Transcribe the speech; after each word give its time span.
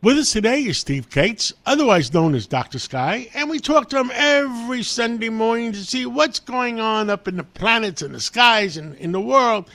With 0.00 0.16
us 0.16 0.30
today 0.30 0.60
is 0.60 0.78
Steve 0.78 1.10
Kates, 1.10 1.52
otherwise 1.66 2.14
known 2.14 2.36
as 2.36 2.46
Dr. 2.46 2.78
Sky, 2.78 3.28
and 3.34 3.50
we 3.50 3.58
talk 3.58 3.88
to 3.88 3.98
him 3.98 4.12
every 4.14 4.84
Sunday 4.84 5.28
morning 5.28 5.72
to 5.72 5.84
see 5.84 6.06
what's 6.06 6.38
going 6.38 6.78
on 6.78 7.10
up 7.10 7.26
in 7.26 7.36
the 7.36 7.42
planets 7.42 8.00
and 8.00 8.14
the 8.14 8.20
skies 8.20 8.76
and 8.76 8.94
in 8.94 9.10
the 9.10 9.20
world. 9.20 9.68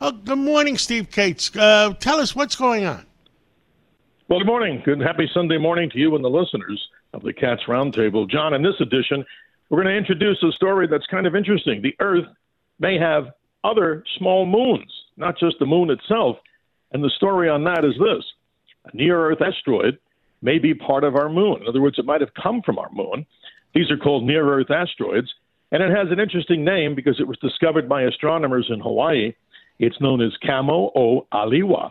Oh, 0.00 0.12
good 0.12 0.38
morning, 0.38 0.78
Steve 0.78 1.10
Kates. 1.10 1.54
Uh, 1.54 1.92
tell 2.00 2.20
us 2.20 2.34
what's 2.34 2.56
going 2.56 2.86
on. 2.86 3.04
Well, 4.28 4.38
good 4.38 4.46
morning. 4.46 4.80
Good 4.82 5.02
happy 5.02 5.28
Sunday 5.34 5.58
morning 5.58 5.90
to 5.90 5.98
you 5.98 6.14
and 6.14 6.24
the 6.24 6.30
listeners 6.30 6.82
of 7.12 7.22
the 7.22 7.34
Cats 7.34 7.64
Roundtable. 7.68 8.30
John, 8.30 8.54
in 8.54 8.62
this 8.62 8.80
edition, 8.80 9.26
we're 9.68 9.82
going 9.82 9.92
to 9.92 9.98
introduce 9.98 10.42
a 10.42 10.52
story 10.52 10.86
that's 10.86 11.06
kind 11.08 11.26
of 11.26 11.36
interesting. 11.36 11.82
The 11.82 11.94
Earth 12.00 12.24
may 12.78 12.98
have 12.98 13.26
other 13.62 14.04
small 14.16 14.46
moons, 14.46 14.90
not 15.18 15.38
just 15.38 15.56
the 15.58 15.66
moon 15.66 15.90
itself. 15.90 16.38
And 16.92 17.04
the 17.04 17.10
story 17.10 17.50
on 17.50 17.64
that 17.64 17.84
is 17.84 17.92
this 17.98 18.24
near 18.94 19.30
Earth 19.30 19.42
asteroid 19.42 19.98
may 20.42 20.58
be 20.58 20.74
part 20.74 21.04
of 21.04 21.16
our 21.16 21.28
moon. 21.28 21.62
In 21.62 21.68
other 21.68 21.80
words, 21.80 21.98
it 21.98 22.04
might 22.04 22.20
have 22.20 22.34
come 22.40 22.62
from 22.62 22.78
our 22.78 22.90
moon. 22.92 23.26
These 23.74 23.90
are 23.90 23.96
called 23.96 24.24
near 24.24 24.48
Earth 24.48 24.70
asteroids. 24.70 25.32
And 25.72 25.82
it 25.82 25.90
has 25.90 26.08
an 26.10 26.20
interesting 26.20 26.64
name 26.64 26.94
because 26.94 27.18
it 27.18 27.26
was 27.26 27.38
discovered 27.38 27.88
by 27.88 28.02
astronomers 28.02 28.68
in 28.70 28.80
Hawaii. 28.80 29.34
It's 29.78 30.00
known 30.00 30.22
as 30.22 30.32
Kamo'oalewa. 30.44 31.90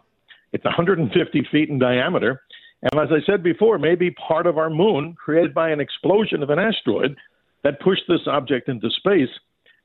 It's 0.53 0.63
150 0.63 1.47
feet 1.51 1.69
in 1.69 1.79
diameter. 1.79 2.41
And 2.81 3.01
as 3.01 3.09
I 3.11 3.25
said 3.25 3.43
before, 3.43 3.77
may 3.77 3.95
be 3.95 4.11
part 4.11 4.47
of 4.47 4.57
our 4.57 4.69
moon 4.69 5.15
created 5.15 5.53
by 5.53 5.69
an 5.69 5.79
explosion 5.79 6.43
of 6.43 6.49
an 6.49 6.59
asteroid 6.59 7.15
that 7.63 7.81
pushed 7.81 8.03
this 8.07 8.27
object 8.27 8.69
into 8.69 8.89
space. 8.89 9.29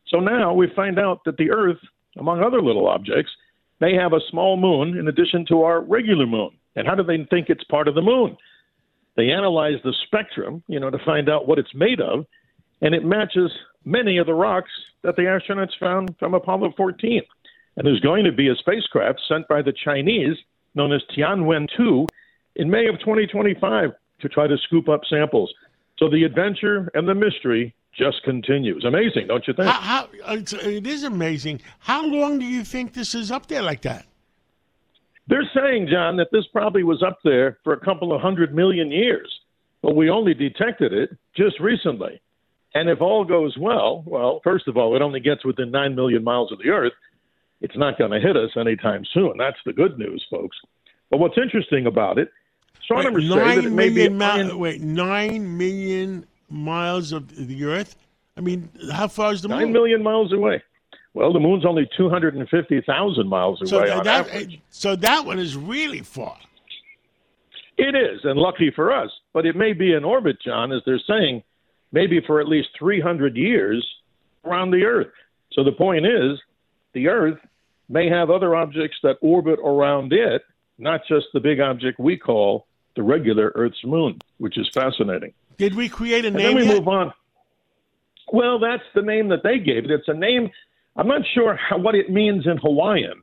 So 0.07 0.19
now 0.21 0.53
we 0.53 0.69
find 0.77 0.99
out 0.99 1.25
that 1.25 1.37
the 1.37 1.51
Earth, 1.51 1.79
among 2.19 2.43
other 2.43 2.61
little 2.63 2.87
objects, 2.89 3.33
may 3.81 3.95
have 3.95 4.13
a 4.13 4.21
small 4.31 4.57
moon 4.57 4.99
in 4.99 5.09
addition 5.09 5.47
to 5.49 5.63
our 5.63 5.81
regular 5.81 6.27
moon. 6.27 6.51
And 6.77 6.87
how 6.87 6.95
do 6.95 7.03
they 7.03 7.25
think 7.31 7.49
it's 7.49 7.65
part 7.65 7.89
of 7.89 7.95
the 7.95 8.03
moon? 8.03 8.37
They 9.17 9.31
analyze 9.31 9.79
the 9.85 9.95
spectrum, 10.07 10.63
you 10.69 10.81
know, 10.81 10.91
to 10.91 10.99
find 11.05 11.29
out 11.29 11.49
what 11.49 11.59
it's 11.59 11.75
made 11.75 12.01
of, 12.01 12.27
and 12.81 12.95
it 12.95 13.05
matches 13.05 13.51
many 13.85 14.19
of 14.19 14.27
the 14.27 14.35
rocks 14.35 14.71
that 15.03 15.17
the 15.17 15.23
astronauts 15.23 15.79
found 15.79 16.15
from 16.19 16.35
Apollo 16.35 16.75
14. 16.77 17.23
And 17.77 17.87
there's 17.87 18.01
going 18.01 18.25
to 18.25 18.33
be 18.33 18.49
a 18.49 18.55
spacecraft 18.57 19.21
sent 19.29 19.49
by 19.49 19.63
the 19.63 19.73
Chinese, 19.73 20.37
known 20.75 20.93
as 20.93 21.03
Tianwen 21.17 21.69
2, 21.77 22.07
in 22.57 22.71
May 22.71 22.87
of 22.87 22.99
2025 23.01 23.91
to 24.21 24.29
try 24.29 24.47
to 24.47 24.57
scoop 24.59 24.89
up 24.89 25.01
samples. 25.09 25.53
So 25.99 26.09
the 26.09 26.25
adventure 26.25 26.91
and 26.95 27.09
the 27.09 27.15
mystery 27.15 27.75
just 27.97 28.23
continues. 28.23 28.85
Amazing, 28.85 29.27
don't 29.27 29.47
you 29.47 29.55
think? 29.55 29.69
How, 29.69 30.09
how, 30.25 30.35
it 30.35 30.87
is 30.87 31.05
amazing. 31.05 31.61
How 31.79 32.07
long 32.07 32.39
do 32.39 32.45
you 32.45 32.65
think 32.65 32.95
this 32.95 33.15
is 33.15 33.31
up 33.31 33.47
there 33.47 33.63
like 33.63 33.83
that? 33.83 34.07
They're 35.31 35.49
saying, 35.55 35.87
John, 35.91 36.17
that 36.17 36.33
this 36.33 36.45
probably 36.53 36.83
was 36.83 37.05
up 37.05 37.21
there 37.23 37.59
for 37.63 37.73
a 37.73 37.81
couple 37.81 38.13
of 38.13 38.21
hundred 38.21 38.53
million 38.53 38.91
years, 38.91 39.33
but 39.81 39.95
we 39.95 40.11
only 40.11 40.35
detected 40.35 40.93
it 40.93 41.17
just 41.37 41.61
recently. 41.61 42.21
And 42.75 42.91
if 42.91 43.01
all 43.01 43.25
goes 43.25 43.57
well, 43.57 44.03
well, 44.07 44.41
first 44.43 44.67
of 44.67 44.77
all, 44.77 44.97
it 44.97 45.03
only 45.03 45.21
gets 45.21 45.45
within 45.45 45.71
9 45.71 45.95
million 45.95 46.25
miles 46.25 46.51
of 46.51 46.59
the 46.59 46.71
Earth. 46.71 46.93
It's 47.61 47.77
not 47.77 47.97
going 47.97 48.11
to 48.11 48.19
hit 48.19 48.37
us 48.37 48.51
anytime 48.57 49.05
soon. 49.15 49.35
That's 49.39 49.57
the 49.65 49.73
good 49.73 49.99
news, 49.99 50.25
folks. 50.29 50.57
But 51.11 51.19
what's 51.19 51.39
interesting 51.39 51.87
about 51.87 52.19
it, 52.19 52.31
astronomers 52.81 53.31
wait, 53.31 53.39
say 53.39 53.55
that 53.57 53.65
it 53.67 53.73
may 53.73 53.89
be. 53.89 54.09
Mi- 54.09 54.53
wait, 54.53 54.81
9 54.81 55.59
million 55.59 56.27
miles 56.49 57.13
of 57.13 57.29
the 57.37 57.65
Earth? 57.65 57.95
I 58.37 58.41
mean, 58.41 58.69
how 58.93 59.07
far 59.07 59.33
is 59.33 59.43
the 59.43 59.49
moon? 59.49 59.59
Nine 59.59 59.73
million 59.73 60.03
miles 60.03 60.33
away. 60.33 60.61
Well, 61.13 61.33
the 61.33 61.41
moon's 61.41 61.67
only 61.67 61.89
250,000 61.97 63.27
miles 63.29 63.61
away 63.61 63.69
so 63.69 63.99
on 63.99 64.05
that, 64.05 64.29
average. 64.29 64.61
So 64.71 64.95
that 64.97 65.27
one 65.27 65.39
is 65.39 65.57
really 65.57 66.01
far. 66.01 66.37
It 67.77 67.95
is, 67.97 68.21
and 68.25 68.39
lucky 68.39 68.71
for 68.71 68.93
us. 68.93 69.11
But 69.33 69.47
it 69.47 69.57
may 69.57 69.73
be 69.73 69.93
in 69.95 70.05
orbit, 70.05 70.37
John, 70.45 70.71
as 70.71 70.83
they're 70.87 71.01
saying, 71.07 71.43
maybe 71.93 72.21
for 72.27 72.41
at 72.41 72.47
least 72.47 72.69
300 72.79 73.37
years 73.37 73.87
around 74.45 74.71
the 74.71 74.85
Earth. 74.85 75.13
So 75.53 75.65
the 75.65 75.73
point 75.73 76.07
is, 76.07 76.39
the 76.93 77.09
Earth 77.09 77.39
may 77.89 78.09
have 78.09 78.31
other 78.31 78.55
objects 78.55 78.99
that 79.03 79.17
orbit 79.21 79.59
around 79.65 80.13
it, 80.13 80.43
not 80.79 81.01
just 81.09 81.27
the 81.33 81.41
big 81.41 81.61
object 81.61 81.99
we 81.99 82.17
call 82.17 82.67
the 82.97 83.03
regular 83.03 83.53
Earth's 83.55 83.85
moon, 83.85 84.21
which 84.39 84.59
is 84.59 84.69
fascinating. 84.73 85.33
Did 85.57 85.75
we 85.75 85.89
create 85.89 86.25
a 86.25 86.29
and 86.29 86.37
name? 86.37 86.47
then 86.47 86.57
we 86.57 86.65
yet? 86.65 86.79
move 86.79 86.89
on. 86.89 87.13
Well, 88.33 88.59
that's 88.59 88.85
the 88.95 89.03
name 89.03 89.29
that 89.29 89.43
they 89.43 89.59
gave 89.59 89.85
it. 89.85 89.91
It's 89.91 90.09
a 90.09 90.15
name. 90.15 90.51
I'm 90.97 91.09
not 91.09 91.23
sure 91.35 91.57
how, 91.57 91.79
what 91.79 91.95
it 91.95 92.11
means 92.11 92.47
in 92.47 92.57
Hawaiian, 92.59 93.23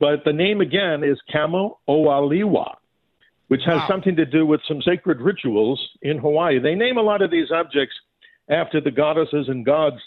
but 0.00 0.24
the 0.24 0.32
name 0.32 0.60
again 0.60 1.04
is 1.04 1.18
Kamo 1.32 1.78
Oaliwa, 1.88 2.74
which 3.48 3.62
has 3.64 3.76
Wow. 3.76 3.88
something 3.88 4.16
to 4.16 4.26
do 4.26 4.44
with 4.44 4.60
some 4.66 4.82
sacred 4.82 5.20
rituals 5.20 5.80
in 6.02 6.18
Hawaii. 6.18 6.58
They 6.58 6.74
name 6.74 6.98
a 6.98 7.02
lot 7.02 7.22
of 7.22 7.30
these 7.30 7.50
objects 7.50 7.94
after 8.48 8.80
the 8.80 8.90
goddesses 8.90 9.48
and 9.48 9.64
gods 9.64 10.00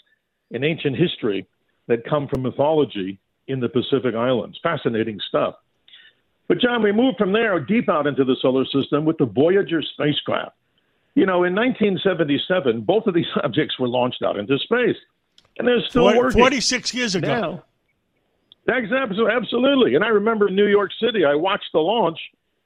in 0.50 0.64
ancient 0.64 0.96
history 0.96 1.46
that 1.88 2.04
come 2.04 2.28
from 2.28 2.42
mythology 2.42 3.18
in 3.48 3.60
the 3.60 3.68
Pacific 3.68 4.14
Islands. 4.14 4.58
Fascinating 4.62 5.18
stuff. 5.28 5.56
But, 6.48 6.60
John, 6.60 6.82
we 6.82 6.92
moved 6.92 7.16
from 7.18 7.32
there 7.32 7.58
deep 7.60 7.88
out 7.88 8.06
into 8.06 8.24
the 8.24 8.36
solar 8.40 8.64
system 8.66 9.04
with 9.04 9.18
the 9.18 9.24
Voyager 9.26 9.82
spacecraft. 9.82 10.56
You 11.14 11.26
know, 11.26 11.44
in 11.44 11.54
1977, 11.54 12.82
both 12.82 13.06
of 13.06 13.14
these 13.14 13.26
objects 13.44 13.78
were 13.78 13.88
launched 13.88 14.22
out 14.22 14.36
into 14.36 14.58
space, 14.58 14.96
and 15.58 15.66
they're 15.68 15.80
still 15.88 16.04
Forty- 16.04 16.18
working 16.18 16.40
46 16.40 16.94
years 16.94 17.14
ago. 17.14 17.28
now. 17.28 17.64
That's 18.66 18.92
absolutely, 18.92 19.32
absolutely. 19.34 19.94
And 19.94 20.04
I 20.04 20.08
remember 20.08 20.48
in 20.48 20.54
New 20.54 20.66
York 20.66 20.90
City, 21.02 21.24
I 21.24 21.34
watched 21.34 21.70
the 21.72 21.80
launch, 21.80 22.18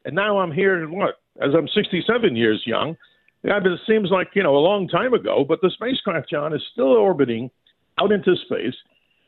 and 0.05 0.15
now 0.15 0.39
I'm 0.39 0.53
here. 0.53 0.83
And 0.83 0.93
what? 0.93 1.21
As 1.41 1.51
I'm 1.57 1.67
67 1.69 2.37
years 2.37 2.63
young, 2.67 2.97
yeah, 3.43 3.59
it 3.59 3.81
seems 3.87 4.11
like 4.11 4.29
you 4.35 4.43
know 4.43 4.57
a 4.57 4.59
long 4.59 4.87
time 4.89 5.15
ago. 5.15 5.45
But 5.49 5.61
the 5.63 5.71
spacecraft, 5.71 6.29
John, 6.31 6.53
is 6.55 6.63
still 6.73 6.89
orbiting 6.93 7.51
out 8.01 8.13
into 8.13 8.35
space. 8.45 8.75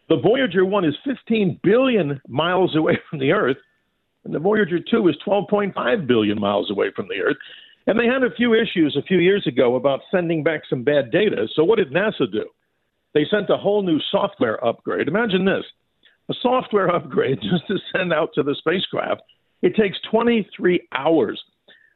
The 0.08 0.16
Voyager 0.18 0.64
1 0.64 0.84
is 0.84 0.94
15 1.04 1.60
billion 1.62 2.20
miles 2.28 2.76
away 2.76 2.98
from 3.10 3.18
the 3.20 3.32
Earth, 3.32 3.56
and 4.24 4.34
the 4.34 4.38
Voyager 4.38 4.78
2 4.80 5.08
is 5.08 5.16
12.5 5.26 6.06
billion 6.06 6.38
miles 6.38 6.70
away 6.70 6.90
from 6.94 7.08
the 7.08 7.20
Earth. 7.20 7.36
And 7.88 7.98
they 7.98 8.06
had 8.06 8.24
a 8.24 8.34
few 8.34 8.52
issues 8.54 8.96
a 8.96 9.02
few 9.02 9.18
years 9.18 9.46
ago 9.46 9.76
about 9.76 10.00
sending 10.10 10.42
back 10.42 10.62
some 10.68 10.82
bad 10.82 11.12
data. 11.12 11.46
So 11.54 11.62
what 11.64 11.76
did 11.78 11.92
NASA 11.92 12.30
do? 12.30 12.44
They 13.14 13.24
sent 13.30 13.50
a 13.50 13.56
whole 13.56 13.82
new 13.82 13.98
software 14.10 14.62
upgrade. 14.64 15.08
Imagine 15.08 15.44
this 15.44 15.64
a 16.28 16.34
software 16.42 16.88
upgrade 16.94 17.38
just 17.40 17.66
to 17.68 17.78
send 17.92 18.12
out 18.12 18.30
to 18.34 18.42
the 18.42 18.54
spacecraft. 18.58 19.22
It 19.62 19.74
takes 19.74 19.98
23 20.10 20.88
hours. 20.92 21.42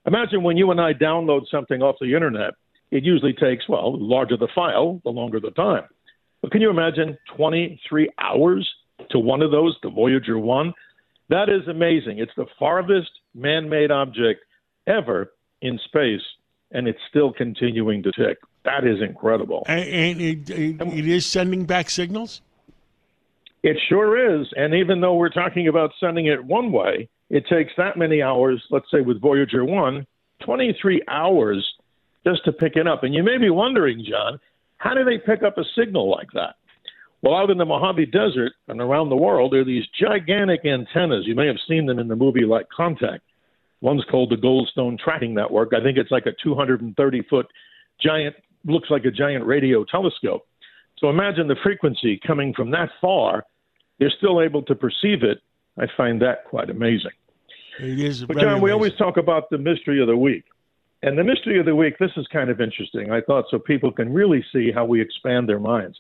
Imagine 0.06 0.42
when 0.42 0.56
you 0.56 0.70
and 0.70 0.80
I 0.80 0.94
download 0.94 1.42
something 1.50 1.82
off 1.82 1.96
the 2.00 2.14
internet, 2.14 2.54
it 2.90 3.04
usually 3.04 3.34
takes, 3.34 3.68
well, 3.68 3.92
the 3.92 4.04
larger 4.04 4.36
the 4.36 4.48
file, 4.54 5.00
the 5.04 5.10
longer 5.10 5.40
the 5.40 5.50
time. 5.52 5.84
But 6.42 6.50
can 6.50 6.60
you 6.60 6.70
imagine 6.70 7.18
23 7.36 8.10
hours 8.18 8.68
to 9.10 9.18
one 9.18 9.42
of 9.42 9.50
those, 9.50 9.76
the 9.82 9.90
Voyager 9.90 10.38
1? 10.38 10.72
That 11.28 11.48
is 11.48 11.68
amazing. 11.68 12.18
It's 12.18 12.32
the 12.36 12.46
farthest 12.58 13.10
man 13.34 13.68
made 13.68 13.90
object 13.90 14.40
ever 14.86 15.32
in 15.62 15.78
space, 15.84 16.22
and 16.72 16.88
it's 16.88 16.98
still 17.08 17.32
continuing 17.32 18.02
to 18.02 18.12
tick. 18.12 18.38
That 18.64 18.86
is 18.86 19.00
incredible. 19.00 19.64
And, 19.66 19.88
and 19.88 20.20
it, 20.20 20.50
it, 20.50 20.82
it 20.82 21.08
is 21.08 21.26
sending 21.26 21.64
back 21.64 21.88
signals? 21.90 22.42
It 23.62 23.76
sure 23.88 24.40
is. 24.40 24.48
And 24.56 24.74
even 24.74 25.00
though 25.00 25.14
we're 25.14 25.30
talking 25.30 25.68
about 25.68 25.92
sending 26.00 26.26
it 26.26 26.44
one 26.44 26.72
way, 26.72 27.08
it 27.28 27.46
takes 27.46 27.72
that 27.76 27.96
many 27.96 28.22
hours, 28.22 28.62
let's 28.70 28.90
say 28.90 29.00
with 29.00 29.20
Voyager 29.20 29.64
1, 29.64 30.06
23 30.44 31.02
hours 31.08 31.74
just 32.26 32.44
to 32.44 32.52
pick 32.52 32.76
it 32.76 32.86
up. 32.86 33.02
And 33.02 33.14
you 33.14 33.22
may 33.22 33.38
be 33.38 33.50
wondering, 33.50 34.04
John, 34.08 34.38
how 34.78 34.94
do 34.94 35.04
they 35.04 35.18
pick 35.18 35.42
up 35.42 35.58
a 35.58 35.64
signal 35.76 36.10
like 36.10 36.28
that? 36.34 36.56
Well, 37.22 37.36
out 37.36 37.50
in 37.50 37.58
the 37.58 37.66
Mojave 37.66 38.06
Desert 38.06 38.52
and 38.68 38.80
around 38.80 39.10
the 39.10 39.16
world, 39.16 39.52
there 39.52 39.60
are 39.60 39.64
these 39.64 39.84
gigantic 39.98 40.64
antennas. 40.64 41.26
You 41.26 41.34
may 41.34 41.46
have 41.46 41.58
seen 41.68 41.84
them 41.84 41.98
in 41.98 42.08
the 42.08 42.16
movie 42.16 42.46
like 42.46 42.66
Contact. 42.74 43.22
One's 43.82 44.04
called 44.10 44.30
the 44.30 44.36
Goldstone 44.36 44.98
Tracking 44.98 45.34
Network. 45.34 45.72
I 45.74 45.82
think 45.82 45.98
it's 45.98 46.10
like 46.10 46.26
a 46.26 46.32
230 46.42 47.22
foot 47.28 47.46
giant, 48.00 48.36
looks 48.64 48.90
like 48.90 49.04
a 49.04 49.10
giant 49.10 49.46
radio 49.46 49.84
telescope. 49.84 50.46
So 50.98 51.08
imagine 51.08 51.48
the 51.48 51.56
frequency 51.62 52.20
coming 52.26 52.52
from 52.54 52.70
that 52.72 52.90
far. 53.00 53.44
They're 53.98 54.12
still 54.16 54.40
able 54.42 54.62
to 54.62 54.74
perceive 54.74 55.22
it. 55.22 55.38
I 55.78 55.86
find 55.96 56.20
that 56.22 56.44
quite 56.44 56.70
amazing. 56.70 57.12
It 57.78 57.98
is. 57.98 58.24
But 58.24 58.38
John, 58.38 58.60
we 58.60 58.70
always 58.70 58.94
talk 58.94 59.16
about 59.16 59.48
the 59.50 59.58
mystery 59.58 60.00
of 60.00 60.08
the 60.08 60.16
week. 60.16 60.44
And 61.02 61.16
the 61.16 61.24
mystery 61.24 61.58
of 61.58 61.64
the 61.64 61.74
week, 61.74 61.96
this 61.98 62.10
is 62.16 62.26
kind 62.30 62.50
of 62.50 62.60
interesting, 62.60 63.10
I 63.10 63.22
thought, 63.22 63.46
so 63.50 63.58
people 63.58 63.90
can 63.90 64.12
really 64.12 64.44
see 64.52 64.70
how 64.70 64.84
we 64.84 65.00
expand 65.00 65.48
their 65.48 65.58
minds. 65.58 65.98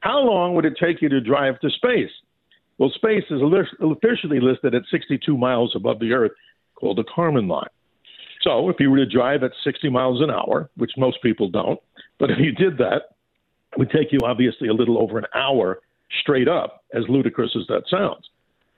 How 0.00 0.18
long 0.18 0.54
would 0.54 0.64
it 0.64 0.76
take 0.80 1.00
you 1.00 1.08
to 1.08 1.20
drive 1.20 1.60
to 1.60 1.70
space? 1.70 2.10
Well, 2.78 2.90
space 2.90 3.24
is 3.30 3.40
officially 3.80 4.40
listed 4.40 4.74
at 4.74 4.82
62 4.90 5.36
miles 5.36 5.76
above 5.76 6.00
the 6.00 6.12
Earth, 6.12 6.32
called 6.74 6.98
the 6.98 7.04
Kármán 7.04 7.48
line. 7.48 7.68
So 8.42 8.68
if 8.68 8.76
you 8.78 8.90
were 8.90 8.96
to 8.96 9.06
drive 9.06 9.42
at 9.42 9.52
60 9.64 9.90
miles 9.90 10.20
an 10.20 10.30
hour, 10.30 10.70
which 10.76 10.92
most 10.96 11.22
people 11.22 11.48
don't, 11.48 11.78
but 12.18 12.30
if 12.30 12.38
you 12.38 12.52
did 12.52 12.78
that, 12.78 13.02
it 13.72 13.78
would 13.78 13.90
take 13.90 14.12
you 14.12 14.18
obviously 14.24 14.68
a 14.68 14.74
little 14.74 14.98
over 15.00 15.18
an 15.18 15.26
hour 15.34 15.80
straight 16.22 16.48
up, 16.48 16.84
as 16.94 17.04
ludicrous 17.08 17.54
as 17.56 17.66
that 17.68 17.82
sounds. 17.88 18.28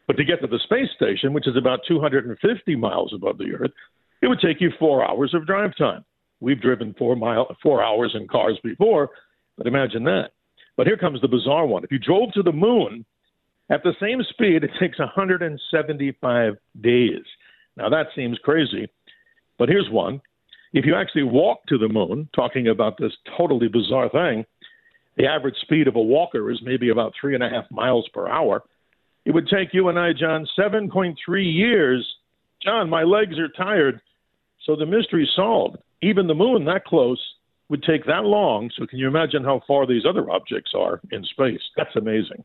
But 0.07 0.17
to 0.17 0.25
get 0.25 0.41
to 0.41 0.47
the 0.47 0.59
space 0.65 0.89
station, 0.97 1.33
which 1.33 1.47
is 1.47 1.57
about 1.57 1.81
250 1.87 2.77
miles 2.77 3.13
above 3.15 3.39
the 3.39 3.55
Earth, 3.55 3.71
it 4.21 4.27
would 4.27 4.41
take 4.41 4.61
you 4.61 4.71
four 4.79 5.09
hours 5.09 5.33
of 5.35 5.47
drive 5.47 5.77
time. 5.77 6.05
We've 6.41 6.61
driven 6.61 6.95
four 6.99 7.15
mile 7.15 7.57
four 7.63 7.83
hours 7.83 8.13
in 8.15 8.27
cars 8.27 8.59
before, 8.65 9.11
but 9.57 9.67
imagine 9.67 10.05
that. 10.05 10.31
But 10.77 10.87
here 10.87 10.97
comes 10.97 11.21
the 11.21 11.29
bizarre 11.29 11.67
one. 11.67 11.85
If 11.85 11.93
you 11.93 11.99
drove 11.99 12.33
to 12.33 12.43
the 12.43 12.53
moon 12.53 13.05
at 13.71 13.83
the 13.85 13.95
same 14.01 14.23
speed, 14.29 14.65
it 14.65 14.71
takes 14.81 14.99
175 14.99 16.55
days. 16.81 17.25
Now 17.77 17.89
that 17.89 18.09
seems 18.15 18.39
crazy, 18.39 18.89
but 19.59 19.69
here's 19.69 19.91
one. 19.91 20.21
If 20.73 20.87
you 20.87 20.95
actually 20.95 21.25
walk 21.25 21.67
to 21.67 21.79
the 21.79 21.89
moon, 21.89 22.29
talking 22.35 22.69
about 22.69 22.99
this 22.99 23.13
totally 23.37 23.69
bizarre 23.69 24.09
thing, 24.09 24.45
the 25.17 25.27
average 25.27 25.57
speed 25.61 25.89
of 25.89 25.97
a 25.97 26.03
walker 26.03 26.51
is 26.51 26.61
maybe 26.63 26.89
about 26.89 27.13
three 27.21 27.35
and 27.35 27.43
a 27.43 27.49
half 27.49 27.71
miles 27.71 28.09
per 28.15 28.29
hour. 28.29 28.63
It 29.25 29.33
would 29.33 29.49
take 29.49 29.75
you 29.75 29.89
and 29.89 29.99
I, 29.99 30.13
John, 30.13 30.49
7.3 30.59 31.17
years. 31.55 32.07
John, 32.63 32.89
my 32.89 33.03
legs 33.03 33.39
are 33.39 33.49
tired. 33.49 34.01
So 34.65 34.75
the 34.75 34.87
mystery 34.87 35.29
solved. 35.37 35.77
Even 36.01 36.27
the 36.27 36.35
moon 36.35 36.65
that 36.65 36.85
close 36.85 37.21
would 37.69 37.83
take 37.83 38.05
that 38.07 38.25
long. 38.25 38.71
So 38.77 38.87
can 38.87 38.99
you 38.99 39.09
imagine 39.09 39.45
how 39.45 39.61
far 39.67 39.87
these 39.87 40.05
other 40.09 40.31
objects 40.31 40.73
are 40.75 41.01
in 41.11 41.25
space? 41.25 41.61
That's 41.77 41.95
amazing. 41.97 42.45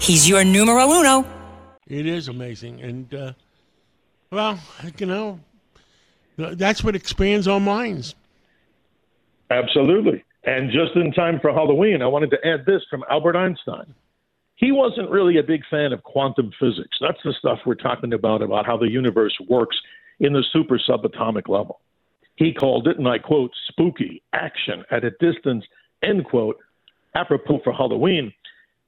He's 0.00 0.28
your 0.28 0.44
numero 0.44 0.90
uno. 0.90 1.24
It 1.86 2.06
is 2.06 2.28
amazing. 2.28 2.80
And, 2.82 3.14
uh, 3.14 3.32
well, 4.30 4.58
you 4.98 5.06
know, 5.06 5.40
that's 6.36 6.84
what 6.84 6.94
expands 6.94 7.48
our 7.48 7.60
minds. 7.60 8.14
Absolutely. 9.50 10.24
And 10.44 10.70
just 10.70 10.94
in 10.94 11.12
time 11.12 11.40
for 11.40 11.52
Halloween, 11.52 12.02
I 12.02 12.06
wanted 12.06 12.30
to 12.30 12.46
add 12.46 12.66
this 12.66 12.82
from 12.90 13.04
Albert 13.10 13.36
Einstein. 13.36 13.94
He 14.56 14.72
wasn't 14.72 15.10
really 15.10 15.38
a 15.38 15.42
big 15.42 15.62
fan 15.70 15.92
of 15.92 16.02
quantum 16.02 16.50
physics. 16.58 16.96
That's 17.00 17.22
the 17.24 17.34
stuff 17.38 17.58
we're 17.66 17.74
talking 17.74 18.12
about, 18.12 18.42
about 18.42 18.66
how 18.66 18.76
the 18.76 18.90
universe 18.90 19.36
works 19.48 19.76
in 20.20 20.32
the 20.32 20.44
super 20.52 20.78
subatomic 20.78 21.48
level. 21.48 21.80
He 22.36 22.52
called 22.52 22.88
it, 22.88 22.98
and 22.98 23.08
I 23.08 23.18
quote, 23.18 23.52
spooky 23.68 24.22
action 24.32 24.84
at 24.90 25.04
a 25.04 25.10
distance, 25.20 25.64
end 26.02 26.24
quote, 26.24 26.58
apropos 27.14 27.60
for 27.64 27.72
Halloween. 27.72 28.32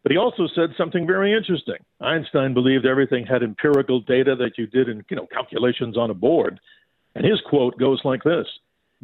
But 0.02 0.12
he 0.12 0.18
also 0.18 0.46
said 0.54 0.70
something 0.76 1.06
very 1.06 1.34
interesting. 1.36 1.76
Einstein 2.00 2.54
believed 2.54 2.86
everything 2.86 3.26
had 3.26 3.42
empirical 3.42 4.00
data 4.00 4.36
that 4.36 4.56
you 4.56 4.66
did 4.66 4.88
in, 4.88 5.04
you 5.10 5.16
know, 5.16 5.26
calculations 5.26 5.96
on 5.96 6.10
a 6.10 6.14
board. 6.14 6.60
And 7.14 7.24
his 7.24 7.40
quote 7.48 7.78
goes 7.78 8.00
like 8.04 8.22
this 8.22 8.46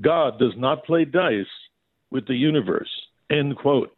God 0.00 0.38
does 0.38 0.52
not 0.56 0.84
play 0.84 1.04
dice 1.04 1.46
with 2.10 2.26
the 2.26 2.34
universe. 2.34 2.90
End 3.30 3.56
quote. 3.56 3.90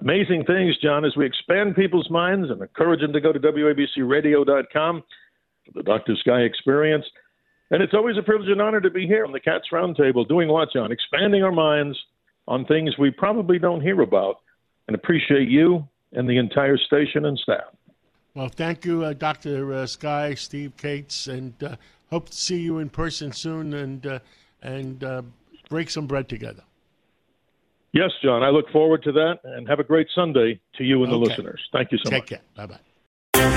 Amazing 0.00 0.44
things, 0.46 0.76
John, 0.82 1.04
as 1.04 1.16
we 1.16 1.26
expand 1.26 1.76
people's 1.76 2.10
minds 2.10 2.50
and 2.50 2.60
encourage 2.60 3.00
them 3.00 3.12
to 3.12 3.20
go 3.20 3.32
to 3.32 3.38
WABCRadio.com 3.38 5.02
for 5.66 5.72
the 5.74 5.82
Dr. 5.82 6.16
Sky 6.16 6.40
experience. 6.40 7.04
And 7.70 7.82
it's 7.82 7.94
always 7.94 8.16
a 8.18 8.22
privilege 8.22 8.50
and 8.50 8.60
honor 8.60 8.80
to 8.80 8.90
be 8.90 9.06
here 9.06 9.24
on 9.24 9.32
the 9.32 9.40
Cats 9.40 9.68
Roundtable 9.72 10.26
doing 10.28 10.48
what, 10.48 10.72
John? 10.72 10.92
Expanding 10.92 11.42
our 11.42 11.52
minds 11.52 11.98
on 12.48 12.64
things 12.66 12.96
we 12.98 13.10
probably 13.10 13.58
don't 13.58 13.80
hear 13.80 14.00
about 14.00 14.36
and 14.88 14.94
appreciate 14.94 15.48
you 15.48 15.86
and 16.12 16.28
the 16.28 16.38
entire 16.38 16.76
station 16.76 17.26
and 17.26 17.38
staff. 17.38 17.64
Well, 18.34 18.48
thank 18.48 18.84
you, 18.84 19.04
uh, 19.04 19.12
Dr. 19.12 19.74
Uh, 19.74 19.86
Sky, 19.86 20.34
Steve 20.34 20.76
Kates, 20.76 21.26
and 21.26 21.52
uh, 21.62 21.76
hope 22.10 22.30
to 22.30 22.36
see 22.36 22.60
you 22.60 22.78
in 22.78 22.88
person 22.88 23.32
soon 23.32 23.74
and 23.74 24.06
uh, 24.06 24.18
and 24.62 25.04
uh, 25.04 25.22
break 25.68 25.90
some 25.90 26.06
bread 26.06 26.28
together. 26.28 26.62
Yes, 27.92 28.10
John. 28.22 28.42
I 28.42 28.48
look 28.48 28.70
forward 28.70 29.02
to 29.02 29.12
that, 29.12 29.40
and 29.44 29.68
have 29.68 29.80
a 29.80 29.84
great 29.84 30.08
Sunday 30.14 30.60
to 30.76 30.84
you 30.84 31.04
and 31.04 31.12
okay. 31.12 31.24
the 31.24 31.30
listeners. 31.30 31.60
Thank 31.72 31.92
you 31.92 31.98
so 31.98 32.10
Take 32.10 32.22
much. 32.22 32.28
Take 32.28 32.38
care. 32.38 32.66
Bye 32.66 32.74
bye. 32.74 32.80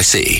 NYC. 0.00 0.30